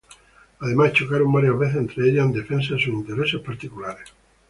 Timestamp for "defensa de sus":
2.33-2.87